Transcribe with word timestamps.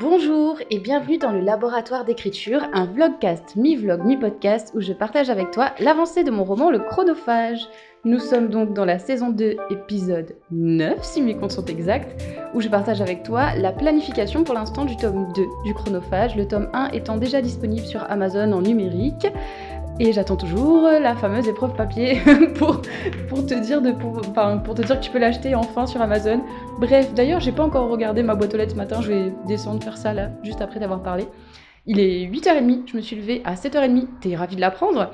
Bonjour 0.00 0.58
et 0.70 0.78
bienvenue 0.78 1.18
dans 1.18 1.32
le 1.32 1.40
laboratoire 1.40 2.04
d'écriture, 2.04 2.62
un 2.72 2.86
vlogcast, 2.86 3.56
mi-vlog, 3.56 4.04
mi-podcast 4.04 4.72
où 4.74 4.80
je 4.80 4.92
partage 4.92 5.28
avec 5.28 5.50
toi 5.50 5.72
l'avancée 5.80 6.24
de 6.24 6.30
mon 6.30 6.44
roman 6.44 6.70
Le 6.70 6.78
Chronophage. 6.78 7.68
Nous 8.04 8.18
sommes 8.18 8.48
donc 8.48 8.72
dans 8.72 8.84
la 8.84 8.98
saison 8.98 9.28
2, 9.30 9.56
épisode 9.70 10.34
9, 10.50 11.02
si 11.04 11.20
mes 11.20 11.36
comptes 11.36 11.52
sont 11.52 11.64
exacts, 11.66 12.20
où 12.54 12.60
je 12.60 12.68
partage 12.68 13.00
avec 13.00 13.22
toi 13.22 13.54
la 13.54 13.70
planification 13.70 14.44
pour 14.44 14.54
l'instant 14.54 14.84
du 14.84 14.96
tome 14.96 15.32
2 15.34 15.42
du 15.64 15.74
Chronophage, 15.74 16.36
le 16.36 16.48
tome 16.48 16.68
1 16.72 16.88
étant 16.92 17.16
déjà 17.16 17.42
disponible 17.42 17.86
sur 17.86 18.02
Amazon 18.10 18.50
en 18.52 18.62
numérique. 18.62 19.26
Et 20.00 20.12
j'attends 20.12 20.36
toujours 20.36 20.82
la 20.84 21.14
fameuse 21.14 21.46
épreuve 21.46 21.74
papier 21.74 22.20
pour, 22.56 22.80
pour, 23.28 23.46
te 23.46 23.54
dire 23.54 23.82
de, 23.82 23.92
pour, 23.92 24.20
te 24.20 24.82
dire 24.82 24.98
que 24.98 25.04
tu 25.04 25.10
peux 25.10 25.18
l'acheter 25.18 25.54
enfin 25.54 25.86
sur 25.86 26.00
Amazon. 26.00 26.42
Bref, 26.80 27.12
d'ailleurs, 27.14 27.40
j'ai 27.40 27.52
pas 27.52 27.62
encore 27.62 27.88
regardé 27.88 28.22
ma 28.22 28.34
boîte 28.34 28.54
aux 28.54 28.56
lettres 28.56 28.72
ce 28.72 28.76
matin, 28.76 29.00
je 29.02 29.12
vais 29.12 29.32
descendre 29.46 29.82
faire 29.82 29.98
ça 29.98 30.14
là, 30.14 30.30
juste 30.42 30.60
après 30.60 30.80
t'avoir 30.80 31.02
parlé. 31.02 31.26
Il 31.86 32.00
est 32.00 32.26
8h30, 32.26 32.88
je 32.90 32.96
me 32.96 33.02
suis 33.02 33.16
levée 33.16 33.42
à 33.44 33.54
7h30, 33.54 34.06
t'es 34.20 34.34
ravie 34.34 34.56
de 34.56 34.60
l'apprendre 34.60 35.10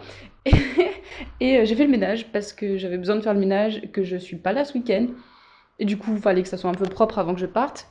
Et, 1.40 1.58
euh, 1.58 1.64
j'ai 1.64 1.74
fait 1.74 1.84
le 1.84 1.90
ménage 1.90 2.30
parce 2.32 2.52
que 2.52 2.78
j'avais 2.78 2.98
besoin 2.98 3.16
de 3.16 3.20
faire 3.20 3.34
le 3.34 3.40
ménage, 3.40 3.82
que 3.92 4.04
je 4.04 4.16
suis 4.16 4.36
pas 4.36 4.52
là 4.52 4.64
ce 4.64 4.74
week-end. 4.74 5.08
Et 5.78 5.84
du 5.84 5.98
coup, 5.98 6.12
il 6.14 6.20
fallait 6.20 6.42
que 6.42 6.48
ça 6.48 6.56
soit 6.56 6.70
un 6.70 6.74
peu 6.74 6.86
propre 6.86 7.18
avant 7.18 7.34
que 7.34 7.40
je 7.40 7.46
parte. 7.46 7.88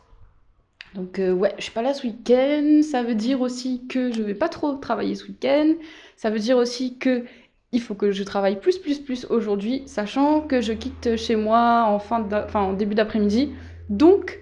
Donc 0.98 1.20
euh, 1.20 1.32
ouais, 1.32 1.54
je 1.58 1.64
suis 1.64 1.72
pas 1.72 1.84
là 1.84 1.94
ce 1.94 2.08
week-end. 2.08 2.82
Ça 2.82 3.04
veut 3.04 3.14
dire 3.14 3.40
aussi 3.40 3.86
que 3.88 4.12
je 4.12 4.24
vais 4.24 4.34
pas 4.34 4.50
trop 4.50 4.74
travailler 4.74 5.14
ce 5.14 5.26
week-end. 5.26 5.76
Ça 6.16 6.32
veut 6.32 6.40
dire 6.40 6.58
aussi 6.58 6.98
que 6.98 7.24
il 7.72 7.82
faut 7.82 7.94
que 7.94 8.12
je 8.12 8.24
travaille 8.24 8.60
plus, 8.60 8.80
plus, 8.80 8.98
plus 8.98 9.26
aujourd'hui, 9.30 9.84
sachant 9.86 10.42
que 10.42 10.60
je 10.60 10.74
quitte 10.74 11.16
chez 11.16 11.36
moi 11.36 11.84
en, 11.88 12.00
fin 12.00 12.26
en 12.56 12.74
début 12.74 12.96
d'après-midi. 12.96 13.52
Donc, 13.90 14.40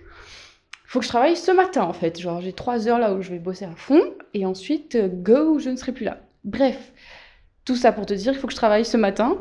faut 0.86 1.00
que 1.00 1.06
je 1.06 1.10
travaille 1.10 1.36
ce 1.36 1.52
matin 1.52 1.84
en 1.84 1.92
fait. 1.92 2.20
Genre, 2.20 2.40
j'ai 2.40 2.54
trois 2.54 2.88
heures 2.88 3.00
là 3.00 3.14
où 3.14 3.22
je 3.22 3.32
vais 3.32 3.40
bosser 3.40 3.66
à 3.66 3.76
fond, 3.76 4.02
et 4.34 4.46
ensuite, 4.46 4.96
euh, 4.96 5.10
go, 5.12 5.60
je 5.60 5.70
ne 5.70 5.76
serai 5.76 5.92
plus 5.92 6.06
là. 6.06 6.22
Bref, 6.46 6.94
tout 7.66 7.76
ça 7.76 7.92
pour 7.92 8.06
te 8.06 8.14
dire, 8.14 8.32
il 8.32 8.40
faut 8.40 8.48
que 8.48 8.54
je 8.54 8.58
travaille 8.58 8.86
ce 8.86 8.96
matin. 8.96 9.38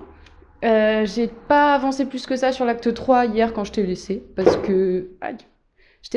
Euh, 0.64 1.06
j'ai 1.06 1.28
pas 1.28 1.74
avancé 1.74 2.06
plus 2.06 2.26
que 2.26 2.34
ça 2.34 2.50
sur 2.50 2.64
l'acte 2.64 2.92
3 2.92 3.26
hier 3.26 3.52
quand 3.52 3.62
je 3.62 3.70
t'ai 3.70 3.84
laissé, 3.84 4.24
parce 4.34 4.56
que. 4.56 5.10
Aïe. 5.20 5.36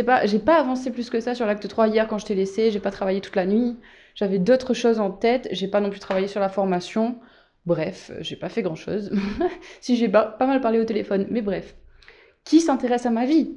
Pas, 0.03 0.25
j'ai 0.25 0.39
pas 0.39 0.59
avancé 0.59 0.91
plus 0.91 1.09
que 1.09 1.19
ça 1.19 1.35
sur 1.35 1.45
l'acte 1.45 1.67
3 1.67 1.87
hier 1.87 2.07
quand 2.07 2.17
je 2.17 2.25
t'ai 2.25 2.35
laissé, 2.35 2.71
j'ai 2.71 2.79
pas 2.79 2.91
travaillé 2.91 3.21
toute 3.21 3.35
la 3.35 3.45
nuit. 3.45 3.77
J'avais 4.15 4.39
d'autres 4.39 4.73
choses 4.73 4.99
en 4.99 5.11
tête, 5.11 5.47
j'ai 5.51 5.67
pas 5.67 5.79
non 5.79 5.89
plus 5.89 5.99
travaillé 5.99 6.27
sur 6.27 6.39
la 6.39 6.49
formation. 6.49 7.19
Bref, 7.65 8.11
j'ai 8.21 8.35
pas 8.35 8.49
fait 8.49 8.61
grand 8.63 8.75
chose. 8.75 9.11
si 9.81 9.95
j'ai 9.95 10.09
pas, 10.09 10.25
pas 10.25 10.47
mal 10.47 10.61
parlé 10.61 10.79
au 10.79 10.85
téléphone, 10.85 11.27
mais 11.29 11.41
bref. 11.41 11.75
Qui 12.43 12.61
s'intéresse 12.61 13.05
à 13.05 13.09
ma 13.09 13.25
vie? 13.25 13.55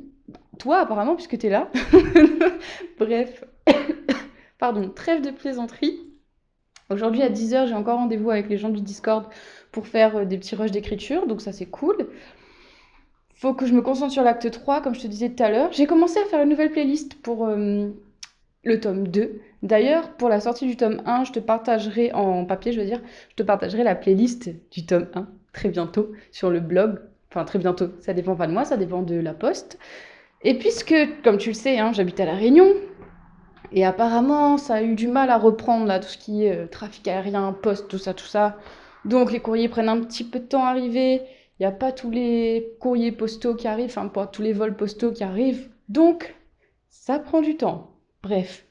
Toi, 0.59 0.81
apparemment, 0.81 1.15
puisque 1.15 1.39
t'es 1.39 1.49
là. 1.49 1.71
bref. 2.99 3.45
Pardon, 4.59 4.91
trêve 4.91 5.23
de 5.23 5.31
plaisanterie. 5.31 5.99
Aujourd'hui, 6.91 7.23
à 7.23 7.31
10h, 7.31 7.69
j'ai 7.69 7.75
encore 7.75 7.99
rendez-vous 7.99 8.31
avec 8.31 8.49
les 8.49 8.59
gens 8.59 8.69
du 8.69 8.81
Discord 8.81 9.27
pour 9.71 9.87
faire 9.87 10.17
euh, 10.17 10.25
des 10.25 10.37
petits 10.39 10.57
rushs 10.57 10.73
d'écriture, 10.73 11.27
donc 11.27 11.41
ça 11.41 11.53
c'est 11.53 11.67
cool. 11.67 12.09
Faut 13.41 13.55
que 13.55 13.65
je 13.65 13.73
me 13.73 13.81
concentre 13.81 14.13
sur 14.13 14.23
l'acte 14.23 14.51
3, 14.51 14.83
comme 14.83 14.95
je 14.95 15.01
te 15.01 15.07
disais 15.07 15.31
tout 15.31 15.43
à 15.43 15.49
l'heure. 15.49 15.73
J'ai 15.73 15.87
commencé 15.87 16.19
à 16.21 16.27
faire 16.27 16.43
une 16.43 16.51
nouvelle 16.51 16.71
playlist 16.71 17.15
pour 17.23 17.47
euh, 17.47 17.89
le 18.65 18.81
tome 18.81 19.09
2. 19.09 19.41
D'ailleurs, 19.63 20.11
pour 20.11 20.29
la 20.29 20.41
sortie 20.41 20.67
du 20.67 20.77
tome 20.77 21.01
1, 21.07 21.25
je 21.25 21.33
te 21.33 21.39
partagerai 21.39 22.13
en 22.13 22.45
papier, 22.45 22.73
je 22.73 22.81
veux 22.81 22.85
dire, 22.85 23.01
je 23.31 23.37
te 23.37 23.43
partagerai 23.43 23.83
la 23.83 23.95
playlist 23.95 24.51
du 24.71 24.85
tome 24.85 25.07
1 25.15 25.27
très 25.55 25.71
bientôt 25.71 26.13
sur 26.33 26.51
le 26.51 26.61
blog. 26.61 26.99
Enfin, 27.31 27.47
très 27.47 27.59
bientôt, 27.59 27.87
ça 28.01 28.13
dépend 28.13 28.37
pas 28.37 28.47
de 28.47 28.53
moi, 28.53 28.67
ça 28.67 28.77
dépend 28.77 29.01
de 29.01 29.15
la 29.15 29.33
poste. 29.33 29.79
Et 30.43 30.59
puisque, 30.59 30.95
comme 31.25 31.39
tu 31.39 31.49
le 31.49 31.55
sais, 31.55 31.79
hein, 31.79 31.93
j'habite 31.95 32.21
à 32.21 32.27
La 32.27 32.35
Réunion, 32.35 32.69
et 33.73 33.87
apparemment, 33.87 34.59
ça 34.59 34.75
a 34.75 34.83
eu 34.83 34.95
du 34.95 35.09
mal 35.09 35.31
à 35.31 35.39
reprendre 35.39 35.87
là, 35.87 35.99
tout 35.99 36.09
ce 36.09 36.19
qui 36.19 36.45
est 36.45 36.55
euh, 36.55 36.67
trafic 36.67 37.09
aérien, 37.09 37.55
poste, 37.55 37.89
tout 37.89 37.97
ça, 37.97 38.13
tout 38.13 38.27
ça. 38.27 38.59
Donc 39.07 39.33
les 39.33 39.41
courriers 39.41 39.71
prennent 39.71 39.89
un 39.89 40.01
petit 40.03 40.25
peu 40.25 40.41
de 40.41 40.45
temps 40.45 40.63
à 40.63 40.69
arriver. 40.69 41.23
N'y 41.61 41.67
a 41.67 41.73
pas 41.73 41.93
tous 41.93 42.11
les 42.11 42.75
courriers 42.81 43.13
postaux 43.13 43.55
qui 43.55 43.69
arrivent, 43.69 43.91
enfin 43.91 44.09
pas 44.09 44.27
tous 44.27 44.41
les 44.41 44.55
vols 44.55 44.77
postaux 44.77 45.13
qui 45.13 45.23
arrivent. 45.23 45.69
Donc 45.91 46.35
ça 46.89 47.19
prend 47.19 47.43
du 47.43 47.57
temps. 47.57 47.91
Bref. 48.23 48.65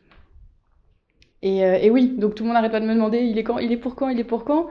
Et, 1.42 1.64
euh, 1.64 1.90
oui, 1.90 2.08
donc 2.18 2.34
tout 2.36 2.44
le 2.44 2.48
monde 2.48 2.56
n'arrête 2.56 2.72
pas 2.72 2.80
de 2.80 2.88
me 2.88 2.94
demander 2.94 3.20
il 3.20 3.38
est 3.38 3.44
quand, 3.44 3.60
il 3.60 3.72
est 3.72 3.78
pour 3.78 3.96
quand, 3.96 4.10
il 4.10 4.20
est 4.20 4.24
pour 4.24 4.44
quand. 4.44 4.68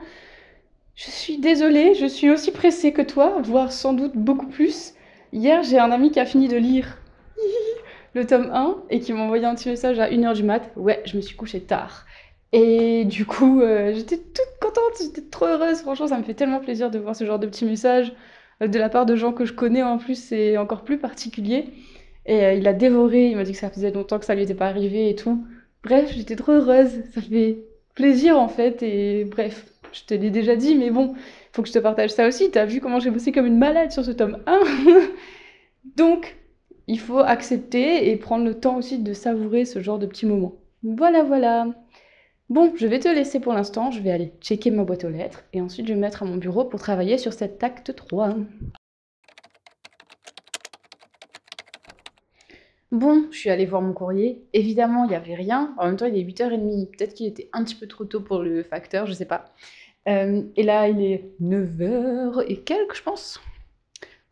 Je 0.95 1.09
suis 1.09 1.37
désolée, 1.37 1.95
je 1.95 2.05
suis 2.05 2.29
aussi 2.29 2.51
pressée 2.51 2.91
que 2.91 3.01
toi, 3.01 3.39
voire 3.41 3.71
sans 3.71 3.93
doute 3.93 4.15
beaucoup 4.15 4.47
plus. 4.47 4.93
Hier, 5.31 5.63
j'ai 5.63 5.79
un 5.79 5.91
ami 5.91 6.11
qui 6.11 6.19
a 6.19 6.25
fini 6.25 6.49
de 6.49 6.57
lire 6.57 6.97
le 8.13 8.27
tome 8.27 8.51
1 8.51 8.83
et 8.89 8.99
qui 8.99 9.13
m'a 9.13 9.21
envoyé 9.21 9.45
un 9.45 9.55
petit 9.55 9.69
message 9.69 9.97
à 9.97 10.09
1h 10.09 10.35
du 10.35 10.43
mat. 10.43 10.71
Ouais, 10.75 11.01
je 11.05 11.15
me 11.15 11.21
suis 11.21 11.37
couchée 11.37 11.61
tard. 11.61 12.05
Et 12.51 13.05
du 13.05 13.25
coup, 13.25 13.61
euh, 13.61 13.93
j'étais 13.93 14.17
toute 14.17 14.58
contente, 14.69 15.01
j'étais 15.01 15.21
trop 15.21 15.45
heureuse. 15.45 15.79
Franchement, 15.79 16.07
ça 16.07 16.17
me 16.17 16.23
fait 16.23 16.33
tellement 16.33 16.59
plaisir 16.59 16.91
de 16.91 16.99
voir 16.99 17.15
ce 17.15 17.25
genre 17.25 17.39
de 17.39 17.47
petits 17.47 17.65
messages 17.65 18.13
euh, 18.61 18.67
de 18.67 18.79
la 18.79 18.89
part 18.89 19.05
de 19.05 19.15
gens 19.15 19.33
que 19.33 19.45
je 19.45 19.53
connais 19.53 19.83
en 19.83 19.97
plus, 19.97 20.15
c'est 20.15 20.57
encore 20.57 20.83
plus 20.83 20.97
particulier. 20.97 21.65
Et 22.25 22.45
euh, 22.45 22.53
il 22.53 22.67
a 22.67 22.73
dévoré, 22.73 23.29
il 23.29 23.35
m'a 23.37 23.43
dit 23.43 23.53
que 23.53 23.57
ça 23.57 23.69
faisait 23.69 23.91
longtemps 23.91 24.19
que 24.19 24.25
ça 24.25 24.35
lui 24.35 24.43
était 24.43 24.55
pas 24.55 24.67
arrivé 24.67 25.09
et 25.09 25.15
tout. 25.15 25.43
Bref, 25.83 26.11
j'étais 26.13 26.35
trop 26.35 26.53
heureuse, 26.53 26.91
ça 27.13 27.21
fait 27.21 27.59
plaisir 27.95 28.37
en 28.39 28.47
fait. 28.47 28.83
Et 28.83 29.25
bref, 29.25 29.65
je 29.93 30.03
te 30.03 30.13
l'ai 30.13 30.29
déjà 30.29 30.55
dit, 30.55 30.75
mais 30.75 30.91
bon, 30.91 31.15
faut 31.53 31.61
que 31.61 31.67
je 31.67 31.73
te 31.73 31.79
partage 31.79 32.11
ça 32.11 32.27
aussi. 32.27 32.51
T'as 32.51 32.65
vu 32.65 32.81
comment 32.81 32.99
j'ai 32.99 33.11
bossé 33.11 33.31
comme 33.31 33.45
une 33.45 33.57
malade 33.57 33.91
sur 33.91 34.05
ce 34.05 34.11
tome 34.11 34.39
1 34.45 34.59
Donc, 35.97 36.35
il 36.87 36.99
faut 36.99 37.19
accepter 37.19 38.09
et 38.09 38.15
prendre 38.17 38.45
le 38.45 38.59
temps 38.59 38.77
aussi 38.77 38.99
de 38.99 39.13
savourer 39.13 39.65
ce 39.65 39.79
genre 39.81 39.99
de 39.99 40.05
petits 40.05 40.25
moments. 40.25 40.55
Voilà, 40.83 41.23
voilà. 41.23 41.67
Bon, 42.49 42.73
je 42.75 42.87
vais 42.87 42.99
te 42.99 43.07
laisser 43.07 43.39
pour 43.39 43.53
l'instant, 43.53 43.91
je 43.91 44.01
vais 44.01 44.09
aller 44.09 44.33
checker 44.41 44.71
ma 44.71 44.83
boîte 44.83 45.03
aux 45.03 45.09
lettres 45.09 45.43
et 45.53 45.61
ensuite 45.61 45.85
je 45.85 45.93
vais 45.93 45.97
me 45.97 46.01
mettre 46.01 46.23
à 46.23 46.25
mon 46.25 46.37
bureau 46.37 46.65
pour 46.65 46.79
travailler 46.79 47.19
sur 47.19 47.31
cet 47.31 47.63
acte 47.63 47.95
3. 47.95 48.35
Bon, 52.91 53.27
je 53.29 53.37
suis 53.37 53.51
allée 53.51 53.67
voir 53.67 53.83
mon 53.83 53.93
courrier. 53.93 54.47
Évidemment, 54.53 55.03
il 55.03 55.09
n'y 55.09 55.15
avait 55.15 55.35
rien. 55.35 55.75
En 55.77 55.85
même 55.85 55.95
temps, 55.95 56.07
il 56.07 56.17
est 56.17 56.23
8h30. 56.23 56.89
Peut-être 56.97 57.13
qu'il 57.13 57.27
était 57.27 57.49
un 57.53 57.63
petit 57.63 57.75
peu 57.75 57.85
trop 57.87 58.03
tôt 58.03 58.21
pour 58.21 58.39
le 58.39 58.63
facteur, 58.63 59.05
je 59.05 59.13
sais 59.13 59.25
pas. 59.25 59.45
Euh, 60.07 60.41
et 60.55 60.63
là, 60.63 60.87
il 60.89 60.99
est 61.03 61.29
9h 61.39 62.45
et 62.47 62.61
quelques, 62.61 62.95
je 62.95 63.03
pense. 63.03 63.39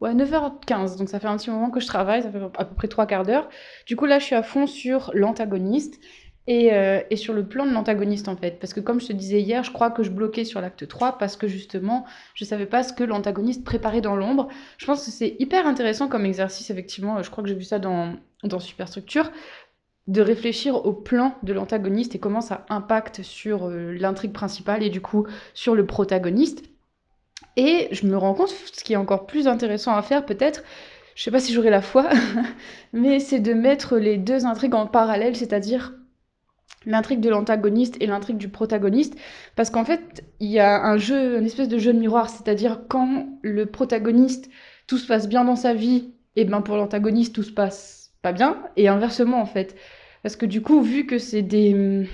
Ouais, 0.02 0.14
9h15, 0.16 0.98
donc 0.98 1.10
ça 1.10 1.20
fait 1.20 1.28
un 1.28 1.38
petit 1.38 1.52
moment 1.52 1.70
que 1.70 1.80
je 1.80 1.88
travaille, 1.88 2.24
ça 2.24 2.32
fait 2.32 2.40
à 2.58 2.66
peu 2.66 2.76
près 2.76 2.88
trois 2.88 3.06
quarts 3.06 3.26
d'heure. 3.26 3.50
Du 3.86 3.96
coup, 3.96 4.06
là, 4.06 4.18
je 4.18 4.26
suis 4.26 4.36
à 4.36 4.44
fond 4.44 4.66
sur 4.66 5.12
l'antagoniste 5.14 6.00
et, 6.48 6.74
euh, 6.74 7.02
et, 7.10 7.18
sur 7.18 7.34
le 7.34 7.46
plan 7.46 7.66
de 7.66 7.74
l'antagoniste, 7.74 8.30
en 8.30 8.38
fait. 8.38 8.60
Parce 8.60 8.74
que 8.74 8.80
comme 8.80 9.02
je 9.02 9.08
te 9.08 9.14
disais 9.14 9.42
hier, 9.42 9.64
je 9.64 9.72
crois 9.72 9.92
que 9.92 10.02
je 10.04 10.10
bloquais 10.10 10.46
sur 10.46 10.62
l'acte 10.62 10.88
3 10.88 11.18
parce 11.18 11.36
que 11.36 11.48
justement, 11.48 12.06
je 12.34 12.46
savais 12.46 12.66
pas 12.66 12.84
ce 12.84 12.94
que 12.94 13.04
l'antagoniste 13.04 13.64
préparait 13.64 14.02
dans 14.02 14.16
l'ombre. 14.16 14.48
Je 14.78 14.86
pense 14.86 15.06
que 15.06 15.12
c'est 15.12 15.36
hyper 15.40 15.68
intéressant 15.68 16.08
comme 16.08 16.26
exercice, 16.26 16.70
effectivement. 16.70 17.22
Je 17.22 17.30
crois 17.30 17.44
que 17.44 17.50
j'ai 17.50 17.56
vu 17.56 17.64
ça 17.66 17.80
dans, 17.80 18.16
dans 18.44 18.60
Superstructure 18.60 19.32
de 20.08 20.22
réfléchir 20.22 20.86
au 20.86 20.94
plan 20.94 21.36
de 21.44 21.54
l'antagoniste 21.54 22.16
et 22.16 22.20
comment 22.20 22.42
ça 22.42 22.66
impacte 22.70 23.24
sur 23.24 23.68
euh, 23.68 23.94
l'intrigue 23.94 24.32
principale 24.32 24.82
et 24.84 24.90
du 24.90 25.02
coup 25.02 25.28
sur 25.54 25.76
le 25.76 25.86
protagoniste. 25.86 26.64
Et 27.58 27.90
je 27.92 28.08
me 28.08 28.16
rends 28.16 28.34
compte, 28.34 28.50
ce 28.50 28.84
qui 28.84 28.94
est 28.94 28.98
encore 28.98 29.26
plus 29.26 29.48
intéressant 29.48 29.96
à 29.96 30.02
faire 30.02 30.26
peut-être, 30.26 30.64
je 31.16 31.24
sais 31.24 31.32
pas 31.32 31.40
si 31.40 31.52
j'aurai 31.54 31.72
la 31.72 31.82
foi, 31.82 32.08
mais 32.94 33.20
c'est 33.20 33.40
de 33.40 33.54
mettre 33.54 33.98
les 33.98 34.18
deux 34.18 34.46
intrigues 34.46 34.76
en 34.76 34.86
parallèle, 34.86 35.36
c'est-à-dire 35.36 35.94
l'intrigue 36.86 37.20
de 37.20 37.30
l'antagoniste 37.30 37.98
et 38.02 38.06
l'intrigue 38.06 38.38
du 38.38 38.50
protagoniste, 38.50 39.16
parce 39.56 39.70
qu'en 39.70 39.84
fait, 39.84 40.24
il 40.40 40.50
y 40.50 40.60
a 40.60 40.84
un 40.84 40.98
jeu, 40.98 41.38
une 41.38 41.46
espèce 41.46 41.68
de 41.68 41.78
jeu 41.78 41.94
de 41.94 42.00
miroir, 42.00 42.30
c'est-à-dire 42.30 42.82
quand 42.88 43.28
le 43.42 43.66
protagoniste, 43.66 44.50
tout 44.88 44.98
se 44.98 45.08
passe 45.08 45.28
bien 45.28 45.44
dans 45.44 45.56
sa 45.56 45.74
vie, 45.74 46.12
et 46.36 46.46
ben 46.46 46.62
pour 46.62 46.78
l'antagoniste, 46.78 47.36
tout 47.36 47.44
se 47.44 47.52
passe 47.52 48.12
pas 48.22 48.32
bien, 48.32 48.58
et 48.78 48.88
inversement 48.88 49.42
en 49.42 49.46
fait. 49.46 49.76
Parce 50.24 50.36
que 50.36 50.46
du 50.46 50.62
coup, 50.62 50.82
vu 50.82 51.06
que 51.06 51.18
c'est 51.18 51.42
des, 51.42 52.08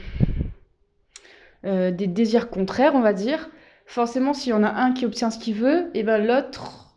euh, 1.66 1.92
des 1.92 2.08
désirs 2.08 2.50
contraires, 2.50 2.96
on 2.96 3.02
va 3.02 3.14
dire, 3.14 3.50
forcément, 3.86 4.34
s'il 4.34 4.52
y 4.52 4.54
en 4.54 4.64
a 4.64 4.70
un 4.70 4.94
qui 4.94 5.06
obtient 5.06 5.30
ce 5.30 5.40
qu'il 5.40 5.56
veut, 5.56 5.90
et 5.94 6.04
ben 6.04 6.26
l'autre 6.26 6.96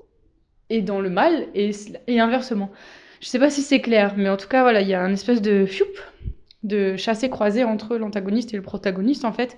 est 0.70 0.82
dans 0.82 1.00
le 1.00 1.10
mal 1.10 1.46
et, 1.54 1.70
inversement. 2.20 2.70
Je 3.20 3.28
sais 3.28 3.38
pas 3.38 3.50
si 3.50 3.62
c'est 3.62 3.80
clair, 3.80 4.14
mais 4.16 4.28
en 4.28 4.36
tout 4.36 4.48
cas, 4.48 4.62
voilà, 4.62 4.80
il 4.80 4.88
y 4.88 4.94
a 4.94 5.02
un 5.02 5.12
espèce 5.12 5.40
de 5.40 5.66
fioup, 5.66 5.86
de 6.62 6.96
chassé 6.96 7.30
croisé 7.30 7.64
entre 7.64 7.96
l'antagoniste 7.96 8.52
et 8.54 8.56
le 8.56 8.62
protagoniste. 8.62 9.24
En 9.24 9.32
fait, 9.32 9.56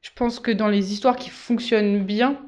je 0.00 0.10
pense 0.14 0.40
que 0.40 0.50
dans 0.50 0.68
les 0.68 0.92
histoires 0.92 1.16
qui 1.16 1.30
fonctionnent 1.30 2.04
bien, 2.04 2.40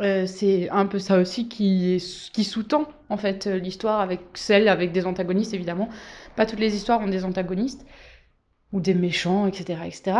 euh, 0.00 0.26
c'est 0.26 0.68
un 0.70 0.86
peu 0.86 0.98
ça 0.98 1.18
aussi 1.18 1.48
qui, 1.48 2.02
qui 2.32 2.44
sous-tend 2.44 2.86
en 3.08 3.16
fait 3.16 3.46
l'histoire 3.46 4.00
avec 4.00 4.20
celle 4.34 4.68
avec 4.68 4.92
des 4.92 5.06
antagonistes 5.06 5.54
évidemment. 5.54 5.88
Pas 6.36 6.46
toutes 6.46 6.60
les 6.60 6.74
histoires 6.76 7.00
ont 7.00 7.08
des 7.08 7.24
antagonistes 7.24 7.86
ou 8.72 8.80
des 8.80 8.94
méchants, 8.94 9.46
etc., 9.46 9.80
etc. 9.86 10.12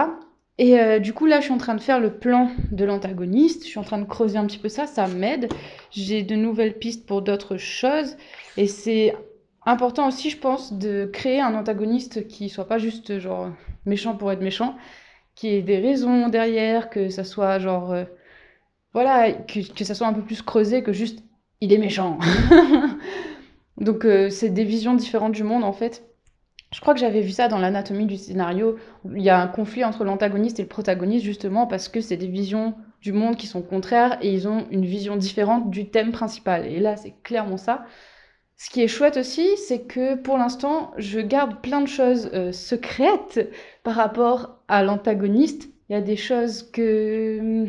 Et 0.58 0.80
euh, 0.80 0.98
du 0.98 1.12
coup, 1.12 1.26
là, 1.26 1.38
je 1.38 1.44
suis 1.44 1.52
en 1.52 1.58
train 1.58 1.76
de 1.76 1.80
faire 1.80 2.00
le 2.00 2.12
plan 2.12 2.50
de 2.72 2.84
l'antagoniste. 2.84 3.62
Je 3.62 3.68
suis 3.68 3.78
en 3.78 3.84
train 3.84 3.98
de 3.98 4.04
creuser 4.04 4.38
un 4.38 4.46
petit 4.46 4.58
peu 4.58 4.68
ça. 4.68 4.86
Ça 4.86 5.06
m'aide. 5.06 5.48
J'ai 5.90 6.22
de 6.22 6.34
nouvelles 6.34 6.76
pistes 6.76 7.06
pour 7.06 7.22
d'autres 7.22 7.56
choses. 7.56 8.16
Et 8.56 8.66
c'est 8.66 9.14
important 9.68 10.08
aussi, 10.08 10.30
je 10.30 10.38
pense, 10.38 10.72
de 10.72 11.08
créer 11.12 11.40
un 11.40 11.54
antagoniste 11.54 12.26
qui 12.26 12.48
soit 12.48 12.66
pas 12.66 12.78
juste 12.78 13.18
genre 13.18 13.50
méchant 13.86 14.16
pour 14.16 14.32
être 14.32 14.40
méchant, 14.40 14.76
qui 15.34 15.48
ait 15.48 15.62
des 15.62 15.78
raisons 15.78 16.28
derrière, 16.28 16.90
que 16.90 17.10
ça 17.10 17.24
soit 17.24 17.58
genre 17.58 17.92
euh, 17.92 18.04
voilà, 18.94 19.32
que, 19.32 19.84
ça 19.84 19.94
soit 19.94 20.06
un 20.06 20.12
peu 20.12 20.22
plus 20.22 20.42
creusé 20.42 20.82
que 20.82 20.92
juste 20.92 21.22
il 21.60 21.72
est 21.72 21.78
méchant. 21.78 22.18
Donc 23.76 24.04
euh, 24.04 24.30
c'est 24.30 24.50
des 24.50 24.64
visions 24.64 24.94
différentes 24.94 25.32
du 25.32 25.44
monde 25.44 25.64
en 25.64 25.72
fait. 25.72 26.04
Je 26.72 26.80
crois 26.80 26.92
que 26.92 27.00
j'avais 27.00 27.20
vu 27.20 27.30
ça 27.30 27.48
dans 27.48 27.58
l'anatomie 27.58 28.06
du 28.06 28.16
scénario. 28.16 28.76
Il 29.14 29.22
y 29.22 29.30
a 29.30 29.40
un 29.40 29.46
conflit 29.46 29.84
entre 29.84 30.04
l'antagoniste 30.04 30.58
et 30.60 30.62
le 30.62 30.68
protagoniste 30.68 31.24
justement 31.24 31.66
parce 31.66 31.88
que 31.88 32.00
c'est 32.00 32.16
des 32.16 32.26
visions 32.26 32.74
du 33.00 33.12
monde 33.12 33.36
qui 33.36 33.46
sont 33.46 33.62
contraires 33.62 34.18
et 34.20 34.32
ils 34.32 34.48
ont 34.48 34.66
une 34.70 34.84
vision 34.84 35.16
différente 35.16 35.70
du 35.70 35.88
thème 35.88 36.12
principal. 36.12 36.66
Et 36.66 36.78
là, 36.80 36.96
c'est 36.96 37.14
clairement 37.22 37.56
ça. 37.56 37.86
Ce 38.60 38.70
qui 38.70 38.82
est 38.82 38.88
chouette 38.88 39.16
aussi, 39.16 39.56
c'est 39.56 39.82
que 39.82 40.16
pour 40.16 40.36
l'instant, 40.36 40.90
je 40.98 41.20
garde 41.20 41.60
plein 41.62 41.80
de 41.80 41.86
choses 41.86 42.28
euh, 42.34 42.50
secrètes 42.50 43.48
par 43.84 43.94
rapport 43.94 44.58
à 44.66 44.82
l'antagoniste. 44.82 45.68
Il 45.88 45.92
y 45.92 45.96
a 45.96 46.00
des 46.00 46.16
choses 46.16 46.68
que 46.72 47.38
hum, 47.40 47.68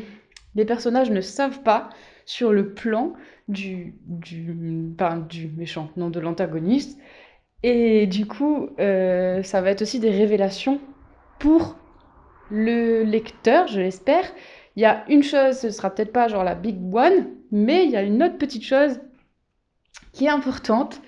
les 0.55 0.65
personnages 0.65 1.11
ne 1.11 1.21
savent 1.21 1.61
pas 1.61 1.89
sur 2.25 2.51
le 2.51 2.73
plan 2.73 3.13
du, 3.47 3.93
du, 4.07 4.55
du 5.29 5.47
méchant, 5.55 5.91
non 5.95 6.09
de 6.09 6.19
l'antagoniste. 6.19 6.99
Et 7.61 8.07
du 8.07 8.25
coup, 8.25 8.69
euh, 8.79 9.43
ça 9.43 9.61
va 9.61 9.69
être 9.69 9.83
aussi 9.83 9.99
des 9.99 10.09
révélations 10.11 10.79
pour 11.37 11.75
le 12.49 13.03
lecteur, 13.03 13.67
je 13.67 13.79
l'espère. 13.79 14.25
Il 14.75 14.81
y 14.81 14.85
a 14.85 15.03
une 15.09 15.21
chose, 15.23 15.57
ce 15.59 15.69
sera 15.69 15.91
peut-être 15.93 16.13
pas 16.13 16.27
genre 16.29 16.43
la 16.43 16.55
big 16.55 16.77
one, 16.93 17.27
mais 17.51 17.85
il 17.85 17.91
y 17.91 17.95
a 17.95 18.01
une 18.01 18.23
autre 18.23 18.37
petite 18.39 18.63
chose 18.63 18.99
qui 20.19 20.25
est 20.25 20.29
importante, 20.29 21.01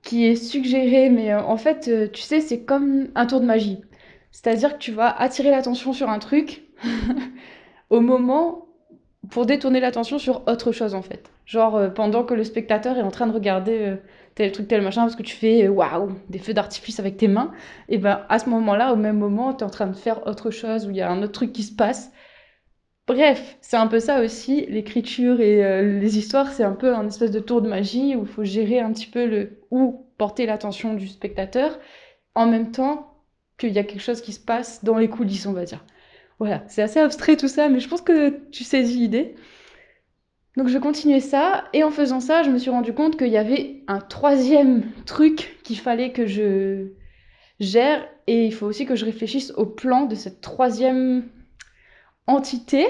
qui 0.00 0.26
est 0.26 0.34
suggérée, 0.34 1.10
mais 1.10 1.30
euh, 1.30 1.42
en 1.42 1.58
fait, 1.58 1.88
euh, 1.88 2.08
tu 2.10 2.22
sais, 2.22 2.40
c'est 2.40 2.62
comme 2.62 3.08
un 3.14 3.26
tour 3.26 3.38
de 3.38 3.44
magie. 3.44 3.82
C'est-à-dire 4.30 4.78
que 4.78 4.78
tu 4.78 4.92
vas 4.92 5.14
attirer 5.14 5.50
l'attention 5.50 5.92
sur 5.92 6.08
un 6.08 6.18
truc 6.18 6.62
au 7.90 8.00
moment 8.00 8.66
pour 9.28 9.44
détourner 9.44 9.78
l'attention 9.78 10.18
sur 10.18 10.48
autre 10.48 10.72
chose 10.72 10.94
en 10.94 11.02
fait. 11.02 11.30
Genre 11.44 11.76
euh, 11.76 11.88
pendant 11.90 12.24
que 12.24 12.32
le 12.32 12.44
spectateur 12.44 12.96
est 12.96 13.02
en 13.02 13.10
train 13.10 13.26
de 13.26 13.32
regarder 13.32 13.96
tel 14.36 14.52
truc, 14.52 14.68
tel 14.68 14.80
machin, 14.80 15.02
parce 15.02 15.16
que 15.16 15.22
tu 15.22 15.36
fais 15.36 15.68
waouh, 15.68 16.12
des 16.30 16.38
feux 16.38 16.54
d'artifice 16.54 16.98
avec 16.98 17.18
tes 17.18 17.28
mains, 17.28 17.52
et 17.90 17.98
ben 17.98 18.22
à 18.30 18.38
ce 18.38 18.48
moment-là, 18.48 18.94
au 18.94 18.96
même 18.96 19.18
moment, 19.18 19.52
tu 19.52 19.60
es 19.60 19.66
en 19.66 19.70
train 19.70 19.86
de 19.86 19.96
faire 19.96 20.26
autre 20.26 20.50
chose, 20.50 20.86
où 20.86 20.90
il 20.90 20.96
y 20.96 21.02
a 21.02 21.10
un 21.10 21.22
autre 21.22 21.32
truc 21.32 21.52
qui 21.52 21.62
se 21.62 21.74
passe. 21.74 22.10
Bref, 23.10 23.58
c'est 23.60 23.76
un 23.76 23.88
peu 23.88 23.98
ça 23.98 24.22
aussi, 24.22 24.66
l'écriture 24.66 25.40
et 25.40 25.82
les 25.82 26.16
histoires, 26.16 26.52
c'est 26.52 26.62
un 26.62 26.74
peu 26.74 26.94
un 26.94 27.08
espèce 27.08 27.32
de 27.32 27.40
tour 27.40 27.60
de 27.60 27.68
magie 27.68 28.14
où 28.14 28.20
il 28.20 28.28
faut 28.28 28.44
gérer 28.44 28.78
un 28.78 28.92
petit 28.92 29.08
peu 29.08 29.26
le 29.26 29.58
où 29.72 30.06
porter 30.16 30.46
l'attention 30.46 30.94
du 30.94 31.08
spectateur, 31.08 31.80
en 32.36 32.46
même 32.46 32.70
temps 32.70 33.20
qu'il 33.58 33.72
y 33.72 33.80
a 33.80 33.82
quelque 33.82 34.00
chose 34.00 34.20
qui 34.20 34.32
se 34.32 34.38
passe 34.38 34.84
dans 34.84 34.96
les 34.96 35.08
coulisses, 35.08 35.46
on 35.46 35.52
va 35.52 35.64
dire. 35.64 35.84
Voilà, 36.38 36.62
c'est 36.68 36.82
assez 36.82 37.00
abstrait 37.00 37.36
tout 37.36 37.48
ça, 37.48 37.68
mais 37.68 37.80
je 37.80 37.88
pense 37.88 38.00
que 38.00 38.48
tu 38.52 38.62
saisis 38.62 39.00
l'idée. 39.00 39.34
Donc 40.56 40.68
je 40.68 40.78
continuais 40.78 41.18
ça, 41.18 41.64
et 41.72 41.82
en 41.82 41.90
faisant 41.90 42.20
ça, 42.20 42.44
je 42.44 42.50
me 42.50 42.58
suis 42.58 42.70
rendu 42.70 42.92
compte 42.92 43.18
qu'il 43.18 43.32
y 43.32 43.36
avait 43.36 43.82
un 43.88 43.98
troisième 43.98 44.84
truc 45.04 45.58
qu'il 45.64 45.78
fallait 45.78 46.12
que 46.12 46.26
je 46.26 46.92
gère, 47.58 48.06
et 48.28 48.46
il 48.46 48.54
faut 48.54 48.66
aussi 48.66 48.86
que 48.86 48.94
je 48.94 49.04
réfléchisse 49.04 49.52
au 49.56 49.66
plan 49.66 50.06
de 50.06 50.14
cette 50.14 50.40
troisième 50.40 51.24
entité. 52.26 52.86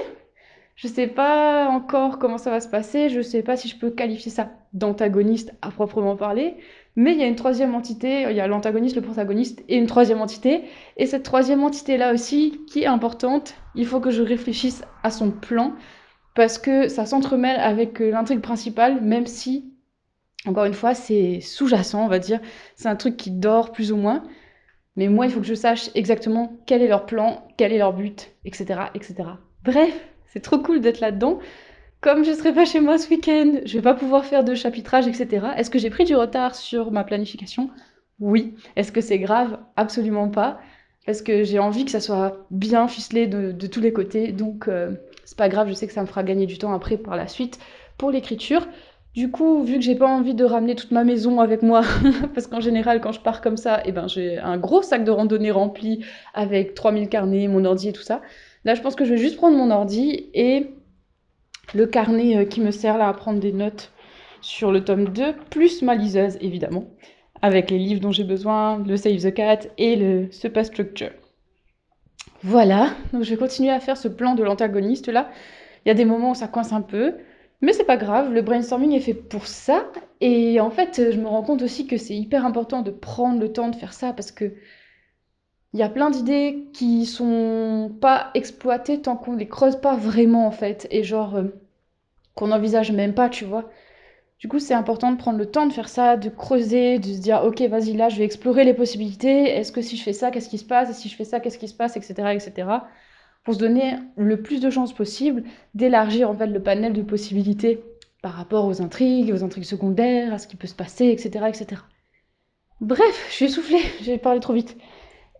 Je 0.75 0.87
sais 0.87 1.07
pas 1.07 1.67
encore 1.69 2.17
comment 2.17 2.37
ça 2.37 2.49
va 2.49 2.59
se 2.59 2.67
passer, 2.67 3.09
je 3.09 3.21
sais 3.21 3.43
pas 3.43 3.55
si 3.55 3.67
je 3.67 3.77
peux 3.77 3.91
qualifier 3.91 4.31
ça 4.31 4.49
d'antagoniste 4.73 5.53
à 5.61 5.69
proprement 5.69 6.15
parler, 6.15 6.55
mais 6.95 7.11
il 7.13 7.19
y 7.19 7.23
a 7.23 7.27
une 7.27 7.35
troisième 7.35 7.75
entité, 7.75 8.23
il 8.29 8.35
y 8.35 8.39
a 8.39 8.47
l'antagoniste, 8.47 8.95
le 8.95 9.01
protagoniste 9.01 9.63
et 9.67 9.77
une 9.77 9.85
troisième 9.85 10.21
entité. 10.21 10.63
Et 10.97 11.05
cette 11.05 11.23
troisième 11.23 11.63
entité-là 11.63 12.13
aussi, 12.13 12.61
qui 12.67 12.81
est 12.81 12.87
importante, 12.87 13.53
il 13.75 13.85
faut 13.85 13.99
que 13.99 14.11
je 14.11 14.23
réfléchisse 14.23 14.83
à 15.03 15.11
son 15.11 15.29
plan, 15.29 15.73
parce 16.35 16.57
que 16.57 16.87
ça 16.87 17.05
s'entremêle 17.05 17.59
avec 17.59 17.99
l'intrigue 17.99 18.41
principale, 18.41 19.01
même 19.01 19.27
si, 19.27 19.73
encore 20.47 20.65
une 20.65 20.73
fois, 20.73 20.93
c'est 20.93 21.41
sous-jacent, 21.41 22.03
on 22.03 22.07
va 22.07 22.19
dire. 22.19 22.39
C'est 22.75 22.89
un 22.89 22.95
truc 22.95 23.17
qui 23.17 23.31
dort 23.31 23.71
plus 23.71 23.91
ou 23.91 23.97
moins. 23.97 24.23
Mais 25.01 25.07
moi, 25.07 25.25
il 25.25 25.31
faut 25.31 25.39
que 25.39 25.47
je 25.47 25.55
sache 25.55 25.89
exactement 25.95 26.53
quel 26.67 26.83
est 26.83 26.87
leur 26.87 27.07
plan, 27.07 27.43
quel 27.57 27.73
est 27.73 27.79
leur 27.79 27.91
but, 27.91 28.29
etc. 28.45 28.81
etc. 28.93 29.15
Bref, 29.63 29.99
c'est 30.27 30.41
trop 30.41 30.59
cool 30.59 30.79
d'être 30.79 30.99
là-dedans 30.99 31.39
comme 32.01 32.25
je 32.25 32.31
serai 32.31 32.51
pas 32.51 32.65
chez 32.65 32.79
moi 32.79 32.97
ce 32.97 33.09
week-end, 33.09 33.61
je 33.63 33.77
vais 33.77 33.81
pas 33.83 33.93
pouvoir 33.93 34.25
faire 34.25 34.43
de 34.43 34.55
chapitrage, 34.55 35.07
etc. 35.07 35.45
Est-ce 35.55 35.69
que 35.69 35.77
j'ai 35.77 35.91
pris 35.91 36.03
du 36.03 36.15
retard 36.15 36.55
sur 36.55 36.91
ma 36.91 37.03
planification? 37.03 37.69
Oui. 38.19 38.55
Est-ce 38.75 38.91
que 38.91 39.01
c'est 39.01 39.19
grave? 39.19 39.59
Absolument 39.75 40.27
pas. 40.27 40.59
Parce 41.05 41.21
que 41.21 41.43
j'ai 41.43 41.59
envie 41.59 41.85
que 41.85 41.91
ça 41.91 41.99
soit 41.99 42.47
bien 42.49 42.87
ficelé 42.87 43.27
de, 43.27 43.67
tous 43.67 43.81
les 43.81 43.93
côtés. 43.93 44.31
Donc, 44.31 44.67
euh, 44.67 44.95
c'est 45.25 45.37
pas 45.37 45.47
grave, 45.47 45.69
je 45.69 45.73
sais 45.73 45.85
que 45.85 45.93
ça 45.93 46.01
me 46.01 46.07
fera 46.07 46.23
gagner 46.23 46.47
du 46.47 46.57
temps 46.57 46.73
après 46.73 46.97
par 46.97 47.15
la 47.15 47.27
suite 47.27 47.59
pour 47.99 48.09
l'écriture. 48.09 48.67
Du 49.13 49.29
coup, 49.29 49.63
vu 49.63 49.75
que 49.75 49.81
j'ai 49.81 49.95
pas 49.95 50.07
envie 50.07 50.33
de 50.33 50.45
ramener 50.45 50.73
toute 50.73 50.91
ma 50.91 51.03
maison 51.03 51.41
avec 51.41 51.63
moi, 51.63 51.81
parce 52.33 52.47
qu'en 52.47 52.61
général, 52.61 53.01
quand 53.01 53.11
je 53.11 53.19
pars 53.19 53.41
comme 53.41 53.57
ça, 53.57 53.81
eh 53.85 53.91
ben, 53.91 54.07
j'ai 54.07 54.37
un 54.37 54.57
gros 54.57 54.81
sac 54.81 55.03
de 55.03 55.11
randonnée 55.11 55.51
rempli 55.51 56.05
avec 56.33 56.75
3000 56.75 57.09
carnets, 57.09 57.47
mon 57.49 57.65
ordi 57.65 57.89
et 57.89 57.93
tout 57.93 58.03
ça. 58.03 58.21
Là, 58.63 58.73
je 58.73 58.81
pense 58.81 58.95
que 58.95 59.03
je 59.03 59.11
vais 59.11 59.17
juste 59.17 59.35
prendre 59.35 59.57
mon 59.57 59.69
ordi 59.69 60.29
et 60.33 60.67
le 61.73 61.87
carnet 61.87 62.37
euh, 62.37 62.45
qui 62.45 62.61
me 62.61 62.71
sert 62.71 62.97
là 62.97 63.09
à 63.09 63.13
prendre 63.13 63.39
des 63.39 63.51
notes 63.51 63.91
sur 64.41 64.71
le 64.71 64.83
tome 64.83 65.09
2, 65.09 65.33
plus 65.49 65.81
ma 65.81 65.95
liseuse 65.95 66.37
évidemment, 66.41 66.85
avec 67.41 67.69
les 67.69 67.77
livres 67.77 68.01
dont 68.01 68.11
j'ai 68.11 68.23
besoin, 68.23 68.79
le 68.79 68.97
Save 68.97 69.21
the 69.21 69.33
Cat 69.33 69.59
et 69.77 69.95
le 69.95 70.29
Structure. 70.31 71.11
Voilà, 72.43 72.89
donc 73.13 73.23
je 73.23 73.29
vais 73.29 73.37
continuer 73.37 73.69
à 73.71 73.79
faire 73.79 73.97
ce 73.97 74.07
plan 74.07 74.33
de 74.35 74.43
l'antagoniste 74.43 75.09
là. 75.09 75.29
Il 75.85 75.89
y 75.89 75.91
a 75.91 75.95
des 75.95 76.05
moments 76.05 76.31
où 76.31 76.35
ça 76.35 76.47
coince 76.47 76.73
un 76.73 76.81
peu, 76.81 77.15
mais 77.61 77.73
c'est 77.73 77.85
pas 77.85 77.97
grave, 77.97 78.33
le 78.33 78.41
brainstorming 78.41 78.93
est 78.93 78.99
fait 79.01 79.13
pour 79.13 79.47
ça. 79.47 79.85
Et 80.19 80.59
en 80.59 80.71
fait, 80.71 81.11
je 81.11 81.17
me 81.19 81.27
rends 81.27 81.43
compte 81.43 81.61
aussi 81.61 81.87
que 81.87 81.97
c'est 81.97 82.15
hyper 82.15 82.45
important 82.45 82.81
de 82.81 82.91
prendre 82.91 83.39
le 83.39 83.51
temps 83.53 83.69
de 83.69 83.75
faire 83.75 83.93
ça 83.93 84.13
parce 84.13 84.31
que 84.31 84.53
il 85.73 85.79
y 85.79 85.83
a 85.83 85.89
plein 85.89 86.09
d'idées 86.09 86.67
qui 86.73 87.05
sont 87.05 87.91
pas 88.01 88.31
exploitées 88.33 89.01
tant 89.01 89.15
qu'on 89.15 89.35
les 89.35 89.47
creuse 89.47 89.77
pas 89.77 89.95
vraiment 89.95 90.45
en 90.45 90.51
fait 90.51 90.87
et 90.91 91.03
genre 91.03 91.35
euh, 91.37 91.45
qu'on 92.35 92.47
n'envisage 92.47 92.91
même 92.91 93.13
pas, 93.13 93.29
tu 93.29 93.45
vois. 93.45 93.69
Du 94.39 94.47
coup, 94.47 94.59
c'est 94.59 94.73
important 94.73 95.11
de 95.11 95.17
prendre 95.17 95.37
le 95.37 95.45
temps 95.45 95.67
de 95.67 95.73
faire 95.73 95.87
ça, 95.87 96.17
de 96.17 96.29
creuser, 96.29 96.99
de 96.99 97.05
se 97.05 97.19
dire 97.21 97.43
OK, 97.45 97.61
vas-y 97.61 97.93
là, 97.93 98.09
je 98.09 98.17
vais 98.17 98.25
explorer 98.25 98.63
les 98.65 98.73
possibilités. 98.73 99.43
Est-ce 99.49 99.71
que 99.71 99.81
si 99.81 99.97
je 99.97 100.03
fais 100.03 100.13
ça, 100.13 100.31
qu'est-ce 100.31 100.49
qui 100.49 100.57
se 100.57 100.65
passe? 100.65 100.89
Et 100.89 100.93
si 100.93 101.09
je 101.09 101.15
fais 101.15 101.25
ça, 101.25 101.39
qu'est-ce 101.39 101.59
qui 101.59 101.67
se 101.67 101.75
passe, 101.75 101.95
etc., 101.95 102.13
etc. 102.33 102.67
Pour 103.43 103.55
se 103.55 103.59
donner 103.59 103.95
le 104.17 104.41
plus 104.41 104.59
de 104.59 104.69
chances 104.69 104.93
possible 104.93 105.43
d'élargir 105.73 106.29
en 106.29 106.35
fait 106.35 106.47
le 106.47 106.61
panel 106.61 106.93
de 106.93 107.01
possibilités 107.01 107.83
par 108.21 108.33
rapport 108.33 108.65
aux 108.65 108.81
intrigues, 108.81 109.33
aux 109.33 109.43
intrigues 109.43 109.63
secondaires, 109.63 110.33
à 110.33 110.37
ce 110.37 110.47
qui 110.47 110.55
peut 110.55 110.67
se 110.67 110.75
passer, 110.75 111.07
etc., 111.07 111.45
etc. 111.47 111.81
Bref, 112.79 113.27
je 113.29 113.33
suis 113.33 113.45
essoufflée, 113.45 113.81
j'ai 114.01 114.17
parlé 114.17 114.39
trop 114.39 114.53
vite. 114.53 114.77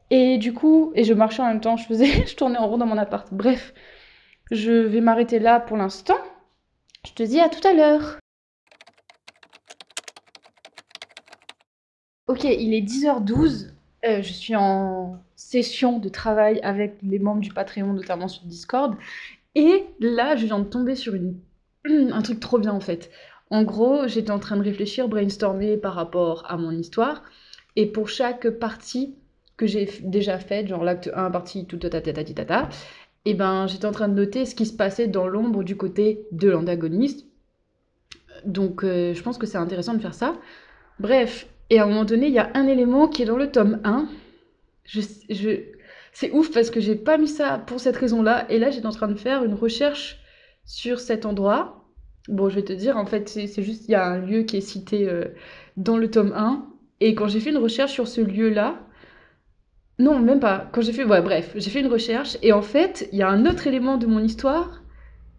Et 0.10 0.38
du 0.38 0.54
coup, 0.54 0.92
et 0.96 1.04
je 1.04 1.14
marchais 1.14 1.42
en 1.42 1.48
même 1.48 1.62
temps, 1.62 1.78
je 1.78 1.86
faisais, 1.86 2.06
je 2.28 2.36
tournais 2.36 2.58
en 2.58 2.68
rond 2.68 2.78
dans 2.78 2.86
mon 2.86 2.98
appart. 2.98 3.28
Bref, 3.32 3.74
je 4.52 4.72
vais 4.72 5.02
m'arrêter 5.02 5.40
là 5.40 5.60
pour 5.60 5.78
l'instant. 5.78 6.18
Je 7.06 7.14
te 7.14 7.24
dis 7.24 7.40
à 7.40 7.50
tout 7.50 7.66
à 7.68 7.74
l'heure. 7.74 8.20
Ok, 12.28 12.44
il 12.44 12.74
est 12.74 12.82
10h12. 12.82 13.72
Euh, 14.06 14.22
je 14.22 14.34
suis 14.34 14.56
en 14.56 15.22
session 15.36 16.00
de 16.00 16.10
travail 16.10 16.60
avec 16.64 16.98
les 17.04 17.20
membres 17.20 17.42
du 17.42 17.54
Patreon, 17.54 17.94
notamment 17.94 18.28
sur 18.28 18.44
Discord. 18.44 18.96
Et 19.56 19.86
là, 20.00 20.36
je 20.36 20.46
viens 20.46 20.60
de 20.60 20.66
tomber 20.66 20.96
sur 20.96 21.14
un 21.86 22.22
truc 22.22 22.40
trop 22.40 22.58
bien 22.58 22.74
en 22.74 22.80
fait. 22.80 23.12
En 23.50 23.64
gros, 23.64 24.08
j'étais 24.08 24.32
en 24.32 24.40
train 24.40 24.58
de 24.58 24.64
réfléchir, 24.64 25.08
brainstormer 25.10 25.78
par 25.78 25.94
rapport 25.94 26.46
à 26.50 26.58
mon 26.58 26.72
histoire. 26.72 27.24
Et 27.76 27.86
pour 27.86 28.10
chaque 28.10 28.50
partie, 28.50 29.16
que 29.62 29.68
j'ai 29.68 29.88
déjà 30.02 30.40
fait, 30.40 30.68
genre 30.68 30.84
l'acte 30.84 31.12
1, 31.14 31.30
partie 31.30 31.68
tout 31.68 31.78
tata 31.78 32.02
tata 32.02 32.24
tata, 32.24 32.70
et 33.26 33.36
ben 33.36 33.68
j'étais 33.68 33.86
en 33.86 33.92
train 33.92 34.08
de 34.08 34.16
noter 34.16 34.48
ce 34.48 34.56
qui 34.56 34.66
se 34.66 34.74
passait 34.74 35.08
dans 35.08 35.28
l'ombre 35.28 35.64
du 35.64 35.78
côté 35.78 36.26
de 36.32 36.50
l'antagoniste. 36.50 37.28
Donc 38.44 38.84
euh, 38.84 39.14
je 39.14 39.22
pense 39.22 39.38
que 39.38 39.46
c'est 39.46 39.60
intéressant 39.60 39.94
de 39.94 40.00
faire 40.00 40.16
ça. 40.16 40.36
Bref, 41.02 41.48
et 41.72 41.80
à 41.80 41.84
un 41.84 41.88
moment 41.88 42.06
donné, 42.06 42.28
il 42.28 42.34
y 42.34 42.38
a 42.38 42.52
un 42.54 42.68
élément 42.68 43.08
qui 43.08 43.24
est 43.24 43.26
dans 43.26 43.38
le 43.38 43.52
tome 43.52 43.82
1. 43.84 44.08
Je, 44.86 45.02
je... 45.32 45.50
C'est 46.14 46.30
ouf 46.32 46.52
parce 46.54 46.70
que 46.70 46.80
j'ai 46.80 46.96
pas 46.96 47.18
mis 47.18 47.28
ça 47.28 47.58
pour 47.58 47.80
cette 47.80 47.98
raison-là. 47.98 48.46
Et 48.50 48.60
là, 48.60 48.70
j'étais 48.70 48.86
en 48.86 48.92
train 48.92 49.08
de 49.08 49.16
faire 49.16 49.44
une 49.44 49.56
recherche 49.56 50.20
sur 50.64 51.00
cet 51.00 51.26
endroit. 51.26 51.88
Bon, 52.28 52.50
je 52.50 52.56
vais 52.56 52.64
te 52.64 52.74
dire, 52.74 52.98
en 52.98 53.08
fait, 53.08 53.30
c'est 53.30 53.64
juste, 53.64 53.86
il 53.88 53.92
y 53.92 53.96
a 53.96 54.06
un 54.06 54.20
lieu 54.20 54.44
qui 54.44 54.58
est 54.58 54.62
cité 54.62 55.10
euh, 55.10 55.26
dans 55.76 55.98
le 55.98 56.12
tome 56.12 56.34
1. 56.36 56.68
Et 57.00 57.16
quand 57.16 57.28
j'ai 57.28 57.40
fait 57.40 57.50
une 57.50 57.58
recherche 57.58 57.94
sur 57.94 58.08
ce 58.08 58.22
lieu-là, 58.22 58.76
non, 59.98 60.20
même 60.20 60.40
pas. 60.40 60.70
Quand 60.72 60.82
j'ai 60.82 60.94
fait, 60.94 61.06
bref, 61.06 61.52
j'ai 61.56 61.70
fait 61.72 61.80
une 61.80 61.92
recherche 61.92 62.38
et 62.44 62.54
en 62.54 62.62
fait, 62.62 63.10
il 63.12 63.18
y 63.18 63.24
a 63.24 63.30
un 63.30 63.48
autre 63.48 63.66
élément 63.66 63.98
de 63.98 64.06
mon 64.06 64.20
histoire 64.20 64.84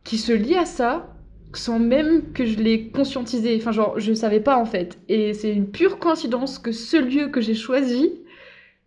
qui 0.03 0.19
se 0.19 0.33
lie 0.33 0.57
à 0.57 0.65
ça 0.65 1.12
sans 1.55 1.79
même 1.79 2.33
que 2.33 2.45
je 2.45 2.59
l'ai 2.59 2.89
conscientisé. 2.89 3.57
Enfin, 3.57 3.73
genre, 3.73 3.99
je 3.99 4.13
savais 4.13 4.41
pas 4.41 4.57
en 4.57 4.65
fait. 4.65 4.99
Et 5.09 5.35
c'est 5.35 5.53
une 5.53 5.71
pure 5.71 5.99
coïncidence 5.99 6.59
que 6.59 6.73
ce 6.73 6.97
lieu 6.97 7.29
que 7.29 7.41
j'ai 7.41 7.55
choisi 7.55 8.13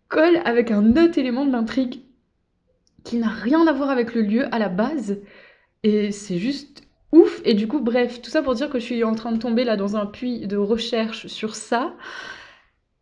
colle 0.08 0.40
avec 0.44 0.70
un 0.70 0.96
autre 0.96 1.18
élément 1.18 1.44
de 1.46 1.52
l'intrigue 1.52 2.02
qui 3.04 3.16
n'a 3.16 3.28
rien 3.28 3.66
à 3.66 3.72
voir 3.72 3.90
avec 3.90 4.14
le 4.14 4.22
lieu 4.22 4.54
à 4.54 4.58
la 4.58 4.68
base. 4.68 5.20
Et 5.82 6.10
c'est 6.12 6.38
juste 6.38 6.82
ouf. 7.12 7.40
Et 7.44 7.54
du 7.54 7.68
coup, 7.68 7.80
bref, 7.80 8.20
tout 8.22 8.30
ça 8.30 8.42
pour 8.42 8.54
dire 8.54 8.70
que 8.70 8.78
je 8.78 8.84
suis 8.84 9.04
en 9.04 9.14
train 9.14 9.32
de 9.32 9.38
tomber 9.38 9.64
là 9.64 9.76
dans 9.76 9.96
un 9.96 10.06
puits 10.06 10.46
de 10.46 10.56
recherche 10.56 11.26
sur 11.28 11.54
ça, 11.54 11.94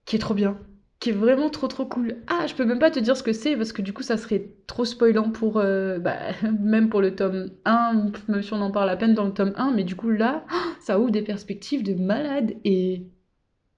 qui 0.05 0.17
est 0.17 0.19
trop 0.19 0.35
bien 0.35 0.59
qui 1.05 1.11
est 1.11 1.13
vraiment 1.13 1.51
trop 1.51 1.69
trop 1.69 1.85
cool. 1.85 2.17
Ah, 2.29 2.47
je 2.47 2.55
peux 2.55 2.65
même 2.65 2.79
pas 2.79 2.91
te 2.91 2.99
dire 2.99 3.15
ce 3.15 3.23
que 3.23 3.35
c'est 3.35 3.57
parce 3.57 3.73
que 3.73 3.83
du 3.83 3.93
coup 3.93 4.03
ça 4.03 4.17
serait 4.17 4.49
trop 4.67 4.87
spoilant 4.87 5.29
pour 5.29 5.59
euh, 5.59 5.99
bah, 5.99 6.17
même 6.63 6.89
pour 6.89 7.03
le 7.03 7.15
tome 7.15 7.51
1, 7.67 8.11
même 8.29 8.43
si 8.43 8.55
on 8.55 8.63
en 8.63 8.71
parle 8.71 8.89
à 8.89 8.97
peine 8.97 9.13
dans 9.13 9.27
le 9.27 9.35
tome 9.35 9.53
1, 9.55 9.73
mais 9.73 9.85
du 9.85 9.97
coup 9.97 10.09
là, 10.09 10.47
ça 10.81 10.99
ouvre 10.99 11.11
des 11.11 11.21
perspectives 11.21 11.83
de 11.83 11.93
malade 11.93 12.55
et 12.65 13.03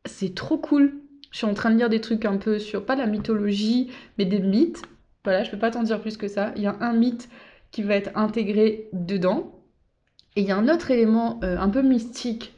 c'est 0.04 0.37
trop 0.37 0.56
cool. 0.56 1.00
Je 1.33 1.38
suis 1.38 1.49
en 1.49 1.54
train 1.54 1.73
de 1.73 1.78
lire 1.78 1.88
des 1.88 2.00
trucs 2.00 2.25
un 2.25 2.37
peu 2.37 2.61
sur 2.61 2.87
pas 2.87 2.95
la 2.95 3.06
mythologie, 3.06 3.90
mais 4.18 4.25
des 4.25 4.38
mythes. 4.38 4.85
Voilà, 5.25 5.42
je 5.42 5.50
peux 5.50 5.59
pas 5.59 5.73
t'en 5.73 5.83
dire 5.83 6.00
plus 6.00 6.16
que 6.16 6.28
ça. 6.28 6.52
Il 6.54 6.62
y 6.62 6.68
a 6.68 6.76
un 6.80 6.92
mythe 6.92 7.28
qui 7.73 7.83
va 7.83 7.97
être 7.97 8.16
intégré 8.16 8.88
dedans. 8.92 9.64
Et 10.37 10.42
il 10.42 10.47
y 10.47 10.52
a 10.52 10.56
un 10.56 10.68
autre 10.68 10.92
élément 10.92 11.40
euh, 11.42 11.59
un 11.59 11.71
peu 11.71 11.83
mystique 11.83 12.54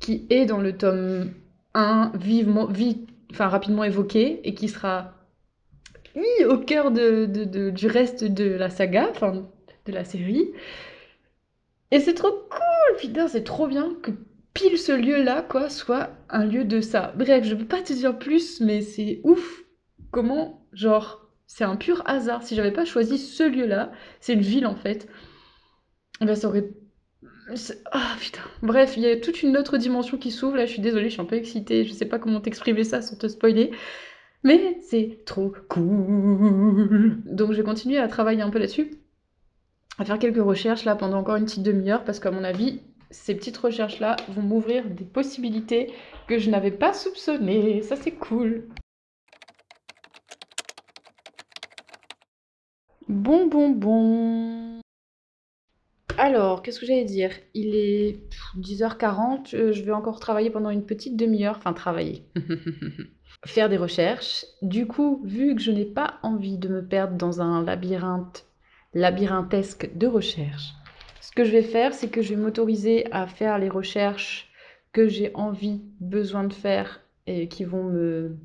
qui 0.00 0.26
est 0.30 0.46
dans 0.46 0.60
le 0.60 0.76
tome 0.76 1.30
1, 1.74 2.10
vivement, 2.16 2.66
vite 2.66 3.09
enfin 3.30 3.48
rapidement 3.48 3.84
évoqué 3.84 4.40
et 4.48 4.54
qui 4.54 4.68
sera 4.68 5.14
mis 6.16 6.44
au 6.44 6.58
cœur 6.58 6.90
du 6.90 7.86
reste 7.86 8.24
de 8.24 8.44
la 8.44 8.70
saga, 8.70 9.08
enfin 9.10 9.48
de 9.86 9.92
la 9.92 10.04
série. 10.04 10.50
Et 11.90 12.00
c'est 12.00 12.14
trop 12.14 12.30
cool, 12.30 12.96
putain, 12.98 13.28
c'est 13.28 13.44
trop 13.44 13.66
bien 13.66 13.94
que 14.02 14.12
pile 14.54 14.78
ce 14.78 14.92
lieu-là, 14.92 15.42
quoi, 15.42 15.68
soit 15.68 16.10
un 16.28 16.44
lieu 16.44 16.64
de 16.64 16.80
ça. 16.80 17.12
Bref, 17.16 17.44
je 17.44 17.54
peux 17.54 17.64
pas 17.64 17.82
te 17.82 17.92
dire 17.92 18.18
plus, 18.18 18.60
mais 18.60 18.80
c'est 18.80 19.20
ouf 19.24 19.62
comment, 20.10 20.66
genre, 20.72 21.28
c'est 21.46 21.64
un 21.64 21.76
pur 21.76 22.02
hasard. 22.06 22.42
Si 22.42 22.54
j'avais 22.54 22.72
pas 22.72 22.84
choisi 22.84 23.18
ce 23.18 23.42
lieu-là, 23.42 23.92
c'est 24.20 24.34
une 24.34 24.40
ville 24.40 24.66
en 24.66 24.76
fait, 24.76 25.08
ben 26.20 26.34
ça 26.34 26.48
aurait 26.48 26.68
ah 27.92 28.16
putain. 28.20 28.42
Bref, 28.62 28.96
il 28.96 29.02
y 29.02 29.06
a 29.06 29.16
toute 29.16 29.42
une 29.42 29.56
autre 29.56 29.78
dimension 29.78 30.18
qui 30.18 30.30
s'ouvre. 30.30 30.56
Là, 30.56 30.66
je 30.66 30.72
suis 30.72 30.82
désolée, 30.82 31.06
je 31.08 31.14
suis 31.14 31.20
un 31.20 31.26
peu 31.26 31.36
excitée. 31.36 31.84
Je 31.84 31.92
sais 31.92 32.06
pas 32.06 32.18
comment 32.18 32.40
t'exprimer 32.40 32.84
ça 32.84 33.02
sans 33.02 33.16
te 33.16 33.28
spoiler. 33.28 33.70
Mais 34.44 34.78
c'est 34.82 35.24
trop 35.26 35.52
cool. 35.68 37.18
Donc, 37.26 37.52
je 37.52 37.56
vais 37.58 37.62
continuer 37.62 37.98
à 37.98 38.08
travailler 38.08 38.42
un 38.42 38.50
peu 38.50 38.58
là-dessus. 38.58 38.92
À 39.98 40.04
faire 40.04 40.18
quelques 40.18 40.42
recherches 40.42 40.84
là 40.84 40.96
pendant 40.96 41.18
encore 41.18 41.36
une 41.36 41.44
petite 41.44 41.62
demi-heure. 41.62 42.04
Parce 42.04 42.20
qu'à 42.20 42.30
mon 42.30 42.44
avis, 42.44 42.80
ces 43.10 43.34
petites 43.34 43.56
recherches-là 43.56 44.16
vont 44.28 44.42
m'ouvrir 44.42 44.88
des 44.88 45.04
possibilités 45.04 45.92
que 46.28 46.38
je 46.38 46.50
n'avais 46.50 46.70
pas 46.70 46.92
soupçonnées. 46.92 47.82
Ça, 47.82 47.96
c'est 47.96 48.12
cool. 48.12 48.64
Bon, 53.08 53.46
bon, 53.48 53.70
bon. 53.70 54.80
Alors, 56.18 56.62
qu'est-ce 56.62 56.80
que 56.80 56.86
j'allais 56.86 57.04
dire? 57.04 57.30
Il 57.54 57.74
est 57.74 58.20
10h40, 58.58 59.54
euh, 59.54 59.72
je 59.72 59.82
vais 59.82 59.92
encore 59.92 60.20
travailler 60.20 60.50
pendant 60.50 60.70
une 60.70 60.84
petite 60.84 61.16
demi-heure, 61.16 61.56
enfin 61.58 61.72
travailler, 61.72 62.24
faire 63.46 63.68
des 63.68 63.76
recherches. 63.76 64.44
Du 64.62 64.86
coup, 64.86 65.22
vu 65.24 65.54
que 65.54 65.62
je 65.62 65.70
n'ai 65.70 65.84
pas 65.84 66.18
envie 66.22 66.58
de 66.58 66.68
me 66.68 66.84
perdre 66.84 67.16
dans 67.16 67.40
un 67.40 67.62
labyrinthe 67.64 68.46
labyrinthesque 68.92 69.96
de 69.96 70.06
recherche, 70.06 70.72
ce 71.20 71.30
que 71.30 71.44
je 71.44 71.52
vais 71.52 71.62
faire, 71.62 71.94
c'est 71.94 72.08
que 72.08 72.22
je 72.22 72.34
vais 72.34 72.40
m'autoriser 72.40 73.10
à 73.12 73.26
faire 73.26 73.58
les 73.58 73.68
recherches 73.68 74.50
que 74.92 75.06
j'ai 75.06 75.30
envie, 75.34 75.80
besoin 76.00 76.44
de 76.44 76.52
faire 76.52 77.00
et 77.26 77.46
qui 77.48 77.64
vont 77.64 77.84
me 77.84 78.36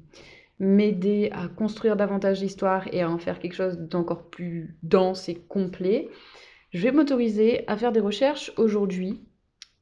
m'aider 0.59 1.29
à 1.33 1.47
construire 1.47 1.97
davantage 1.97 2.39
d'histoires 2.39 2.87
et 2.93 3.01
à 3.01 3.09
en 3.09 3.17
faire 3.17 3.39
quelque 3.39 3.55
chose 3.55 3.77
d'encore 3.77 4.29
plus 4.29 4.77
dense 4.83 5.27
et 5.27 5.35
complet. 5.35 6.07
Je 6.75 6.81
vais 6.81 6.91
m'autoriser 6.91 7.63
à 7.67 7.77
faire 7.77 7.93
des 7.93 8.01
recherches 8.01 8.51
aujourd'hui 8.57 9.21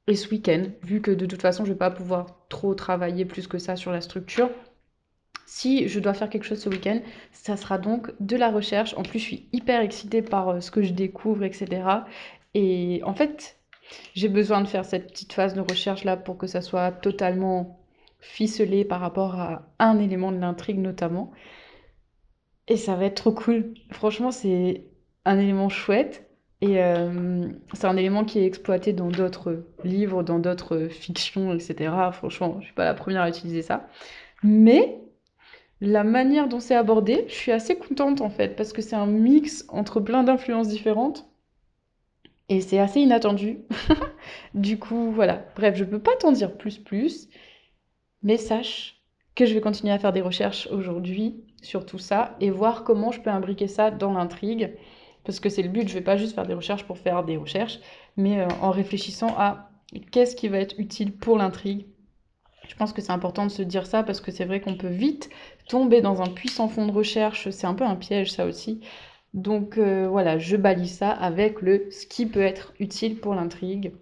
et 0.06 0.16
ce 0.16 0.30
week-end, 0.30 0.66
vu 0.84 1.02
que 1.02 1.10
de 1.10 1.26
toute 1.26 1.42
façon, 1.42 1.66
je 1.66 1.70
ne 1.70 1.74
vais 1.74 1.80
pas 1.80 1.90
pouvoir 1.90 2.46
trop 2.50 2.76
travailler 2.76 3.26
plus 3.26 3.48
que 3.48 3.58
ça 3.58 3.76
sur 3.76 3.92
la 3.92 4.00
structure. 4.00 4.52
Si 5.48 5.88
je 5.88 6.00
dois 6.00 6.14
faire 6.14 6.30
quelque 6.30 6.44
chose 6.44 6.62
ce 6.62 6.70
week-end, 6.70 7.00
ça 7.32 7.58
sera 7.58 7.80
donc 7.80 8.12
de 8.20 8.36
la 8.36 8.52
recherche. 8.52 8.94
En 8.96 9.02
plus, 9.02 9.18
je 9.18 9.24
suis 9.24 9.50
hyper 9.54 9.82
excitée 9.82 10.22
par 10.22 10.50
euh, 10.50 10.60
ce 10.60 10.70
que 10.70 10.84
je 10.84 10.94
découvre, 10.94 11.44
etc. 11.44 11.82
Et 12.54 13.02
en 13.06 13.16
fait, 13.16 13.58
j'ai 14.14 14.30
besoin 14.30 14.62
de 14.62 14.68
faire 14.68 14.86
cette 14.86 15.08
petite 15.08 15.34
phase 15.34 15.56
de 15.56 15.62
recherche 15.62 16.04
là 16.04 16.16
pour 16.16 16.38
que 16.38 16.46
ça 16.46 16.62
soit 16.62 16.92
totalement 16.92 17.84
ficelé 18.20 18.86
par 18.86 19.00
rapport 19.00 19.40
à 19.40 19.68
un 19.80 19.98
élément 19.98 20.32
de 20.32 20.38
l'intrigue 20.38 20.78
notamment. 20.78 21.32
Et 22.68 22.78
ça 22.78 22.94
va 22.94 23.06
être 23.06 23.16
trop 23.16 23.32
cool. 23.32 23.74
Franchement, 23.90 24.30
c'est 24.30 24.86
un 25.26 25.40
élément 25.40 25.70
chouette. 25.70 26.23
Et 26.64 26.82
euh, 26.82 27.50
c'est 27.74 27.88
un 27.88 27.98
élément 27.98 28.24
qui 28.24 28.40
est 28.40 28.46
exploité 28.46 28.94
dans 28.94 29.10
d'autres 29.10 29.66
livres, 29.84 30.24
dans 30.24 30.40
d'autres 30.40 30.88
fictions, 30.88 31.54
etc. 31.54 31.92
Franchement, 32.14 32.56
je 32.62 32.68
suis 32.68 32.74
pas 32.74 32.86
la 32.86 32.94
première 32.94 33.24
à 33.24 33.28
utiliser 33.28 33.62
ça. 33.62 33.90
Mais 34.44 34.98
la 35.82 36.06
manière 36.06 36.48
dont 36.48 36.62
c'est 36.62 36.76
abordé, 36.76 37.26
je 37.28 37.34
suis 37.34 37.52
assez 37.52 37.76
contente 37.76 38.22
en 38.22 38.30
fait, 38.30 38.56
parce 38.56 38.72
que 38.72 38.82
c'est 38.82 38.96
un 38.96 39.08
mix 39.08 39.66
entre 39.68 40.00
plein 40.00 40.24
d'influences 40.24 40.70
différentes. 40.70 41.28
Et 42.48 42.62
c'est 42.62 42.80
assez 42.80 43.02
inattendu. 43.02 43.60
du 44.54 44.80
coup, 44.80 45.12
voilà. 45.12 45.46
Bref, 45.58 45.76
je 45.76 45.84
ne 45.84 45.90
peux 45.90 46.00
pas 46.00 46.16
t'en 46.16 46.32
dire 46.32 46.58
plus 46.58 46.78
plus. 46.78 47.28
Mais 48.22 48.38
sache 48.38 49.02
que 49.36 49.46
je 49.46 49.54
vais 49.54 49.60
continuer 49.60 49.92
à 49.92 50.00
faire 50.00 50.14
des 50.14 50.22
recherches 50.22 50.70
aujourd'hui 50.72 51.44
sur 51.62 51.86
tout 51.86 52.00
ça 52.00 52.38
et 52.40 52.52
voir 52.52 52.86
comment 52.86 53.12
je 53.12 53.20
peux 53.20 53.32
imbriquer 53.32 53.68
ça 53.68 53.92
dans 53.92 54.14
l'intrigue 54.14 54.78
parce 55.24 55.40
que 55.40 55.50
c'est 55.50 55.64
le 55.64 55.70
but, 55.70 55.88
je 55.88 55.94
ne 55.94 56.00
vais 56.00 56.04
pas 56.04 56.18
juste 56.18 56.36
faire 56.36 56.46
des 56.46 56.54
recherches 56.54 56.84
pour 56.84 56.98
faire 56.98 57.24
des 57.24 57.38
recherches, 57.38 57.80
mais 58.18 58.40
euh, 58.40 58.48
en 58.62 58.72
réfléchissant 58.72 59.34
à 59.38 59.70
qu'est-ce 60.12 60.36
qui 60.36 60.48
va 60.48 60.58
être 60.60 60.80
utile 60.80 61.14
pour 61.14 61.38
l'intrigue. 61.38 61.88
Je 62.68 62.76
pense 62.76 62.94
que 62.94 63.02
c'est 63.02 63.12
important 63.12 63.46
de 63.46 63.52
se 63.52 63.62
dire 63.62 63.86
ça 63.86 64.04
parce 64.04 64.22
que 64.22 64.32
c'est 64.32 64.46
vrai 64.46 64.62
qu'on 64.62 64.76
peut 64.76 64.88
vite 64.88 65.30
tomber 65.68 66.02
dans 66.02 66.22
un 66.22 66.30
puissant 66.30 66.68
fond 66.68 66.88
de 66.88 66.92
recherche, 66.92 67.50
c'est 67.50 67.68
un 67.68 67.74
peu 67.74 67.84
un 67.84 67.96
piège 67.96 68.32
ça 68.32 68.46
aussi. 68.46 68.82
Donc 69.34 69.78
euh, 69.78 70.08
voilà, 70.08 70.38
je 70.38 70.56
balise 70.56 70.98
ça 70.98 71.10
avec 71.12 71.62
le 71.62 71.88
ce 71.92 72.06
qui 72.06 72.26
peut 72.26 72.42
être 72.42 72.74
utile 72.80 73.20
pour 73.20 73.36
l'intrigue, 73.36 73.94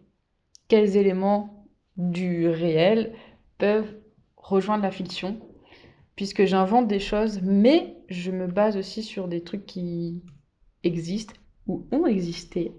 quels 0.68 0.98
éléments 0.98 1.66
du 1.98 2.48
réel 2.48 3.14
peuvent 3.58 3.96
rejoindre 4.38 4.84
la 4.84 4.92
fiction, 4.92 5.40
puisque 6.16 6.46
j'invente 6.46 6.88
des 6.88 7.00
choses, 7.00 7.42
mais 7.42 7.98
je 8.10 8.32
me 8.32 8.48
base 8.48 8.78
aussi 8.78 9.04
sur 9.04 9.28
des 9.28 9.44
trucs 9.44 9.66
qui, 9.66 10.22
existent 10.84 11.34
ou 11.68 11.86
ont 11.92 12.06
existé. 12.06 12.74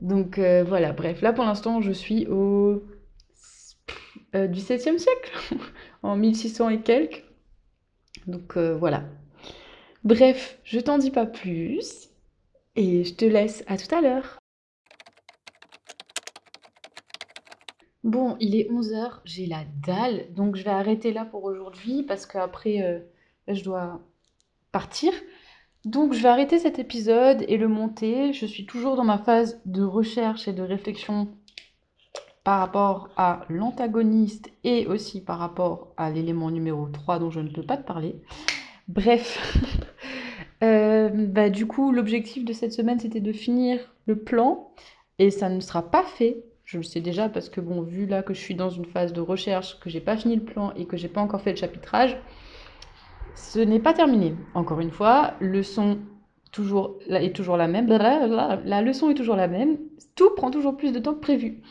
Donc 0.00 0.38
euh, 0.38 0.64
voilà, 0.64 0.92
bref, 0.92 1.22
là 1.22 1.32
pour 1.32 1.44
l'instant 1.44 1.80
je 1.80 1.92
suis 1.92 2.26
au 2.26 2.82
euh, 4.34 4.48
du 4.48 4.60
7e 4.60 4.98
siècle, 4.98 5.32
en 6.02 6.16
1600 6.16 6.68
et 6.70 6.80
quelques. 6.80 7.24
Donc 8.26 8.56
euh, 8.56 8.76
voilà. 8.76 9.04
Bref, 10.02 10.58
je 10.64 10.80
t'en 10.80 10.98
dis 10.98 11.10
pas 11.10 11.26
plus 11.26 12.10
et 12.76 13.04
je 13.04 13.14
te 13.14 13.24
laisse 13.24 13.64
à 13.66 13.76
tout 13.76 13.94
à 13.94 14.00
l'heure. 14.00 14.38
Bon, 18.02 18.36
il 18.38 18.54
est 18.54 18.68
11h, 18.70 19.20
j'ai 19.24 19.46
la 19.46 19.64
dalle, 19.86 20.26
donc 20.34 20.56
je 20.56 20.64
vais 20.64 20.70
arrêter 20.70 21.10
là 21.12 21.24
pour 21.24 21.44
aujourd'hui 21.44 22.02
parce 22.02 22.26
qu'après 22.26 23.02
je 23.48 23.62
dois 23.62 24.02
partir. 24.72 25.12
Donc 25.84 26.14
je 26.14 26.22
vais 26.22 26.28
arrêter 26.28 26.58
cet 26.58 26.78
épisode 26.78 27.44
et 27.46 27.58
le 27.58 27.68
monter. 27.68 28.32
Je 28.32 28.46
suis 28.46 28.64
toujours 28.64 28.96
dans 28.96 29.04
ma 29.04 29.18
phase 29.18 29.60
de 29.66 29.82
recherche 29.82 30.48
et 30.48 30.52
de 30.52 30.62
réflexion 30.62 31.28
par 32.42 32.60
rapport 32.60 33.10
à 33.16 33.40
l'antagoniste 33.48 34.50
et 34.64 34.86
aussi 34.86 35.20
par 35.20 35.38
rapport 35.38 35.92
à 35.96 36.10
l'élément 36.10 36.50
numéro 36.50 36.88
3 36.88 37.18
dont 37.18 37.30
je 37.30 37.40
ne 37.40 37.48
peux 37.48 37.62
pas 37.62 37.76
te 37.76 37.86
parler. 37.86 38.16
Bref, 38.88 39.38
euh, 40.62 41.08
bah, 41.08 41.50
du 41.50 41.66
coup 41.66 41.92
l'objectif 41.92 42.44
de 42.44 42.52
cette 42.52 42.72
semaine 42.72 43.00
c'était 43.00 43.20
de 43.20 43.32
finir 43.32 43.78
le 44.06 44.16
plan 44.16 44.70
et 45.18 45.30
ça 45.30 45.48
ne 45.50 45.60
sera 45.60 45.82
pas 45.90 46.04
fait. 46.04 46.44
Je 46.64 46.78
le 46.78 46.82
sais 46.82 47.00
déjà 47.00 47.28
parce 47.28 47.50
que 47.50 47.60
bon, 47.60 47.82
vu 47.82 48.06
là 48.06 48.22
que 48.22 48.32
je 48.32 48.40
suis 48.40 48.54
dans 48.54 48.70
une 48.70 48.86
phase 48.86 49.12
de 49.12 49.20
recherche, 49.20 49.78
que 49.80 49.90
j'ai 49.90 50.00
pas 50.00 50.16
fini 50.16 50.36
le 50.36 50.44
plan 50.44 50.72
et 50.76 50.86
que 50.86 50.96
j'ai 50.96 51.08
pas 51.08 51.20
encore 51.20 51.42
fait 51.42 51.50
le 51.50 51.56
chapitrage, 51.56 52.16
ce 53.34 53.58
n'est 53.58 53.80
pas 53.80 53.92
terminé. 53.92 54.34
Encore 54.54 54.80
une 54.80 54.90
fois, 54.90 55.34
leçon 55.40 55.98
toujours, 56.52 56.98
est 57.08 57.34
toujours 57.34 57.56
la 57.56 57.68
même. 57.68 57.88
La 57.88 58.82
leçon 58.82 59.10
est 59.10 59.14
toujours 59.14 59.36
la 59.36 59.48
même. 59.48 59.78
Tout 60.14 60.30
prend 60.36 60.50
toujours 60.50 60.76
plus 60.76 60.92
de 60.92 60.98
temps 60.98 61.14
que 61.14 61.20
prévu. 61.20 61.62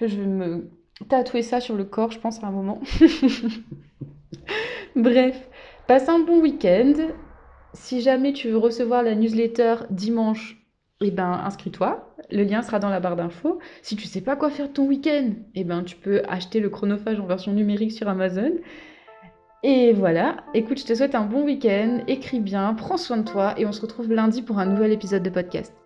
Je 0.00 0.06
vais 0.06 0.26
me 0.26 0.70
tatouer 1.08 1.42
ça 1.42 1.60
sur 1.60 1.76
le 1.76 1.84
corps, 1.84 2.10
je 2.10 2.18
pense, 2.18 2.42
à 2.42 2.46
un 2.46 2.50
moment. 2.50 2.80
Bref, 4.96 5.48
passe 5.86 6.08
un 6.08 6.20
bon 6.20 6.40
week-end. 6.40 6.94
Si 7.72 8.00
jamais 8.00 8.32
tu 8.32 8.48
veux 8.48 8.56
recevoir 8.56 9.02
la 9.02 9.14
newsletter 9.14 9.76
dimanche, 9.90 10.64
eh 11.00 11.10
ben, 11.10 11.40
inscris-toi. 11.44 12.14
Le 12.30 12.44
lien 12.44 12.62
sera 12.62 12.78
dans 12.78 12.88
la 12.88 13.00
barre 13.00 13.16
d'infos. 13.16 13.58
Si 13.82 13.96
tu 13.96 14.06
sais 14.06 14.20
pas 14.20 14.36
quoi 14.36 14.50
faire 14.50 14.72
ton 14.72 14.86
week-end, 14.86 15.32
eh 15.54 15.64
ben, 15.64 15.82
tu 15.82 15.96
peux 15.96 16.22
acheter 16.28 16.60
le 16.60 16.70
chronophage 16.70 17.20
en 17.20 17.26
version 17.26 17.52
numérique 17.52 17.92
sur 17.92 18.08
Amazon. 18.08 18.52
Et 19.66 19.94
voilà, 19.94 20.44
écoute, 20.52 20.78
je 20.78 20.84
te 20.84 20.94
souhaite 20.94 21.14
un 21.14 21.24
bon 21.24 21.42
week-end, 21.42 22.04
écris 22.06 22.38
bien, 22.38 22.74
prends 22.74 22.98
soin 22.98 23.16
de 23.16 23.24
toi 23.24 23.58
et 23.58 23.64
on 23.64 23.72
se 23.72 23.80
retrouve 23.80 24.12
lundi 24.12 24.42
pour 24.42 24.58
un 24.58 24.66
nouvel 24.66 24.92
épisode 24.92 25.22
de 25.22 25.30
podcast. 25.30 25.83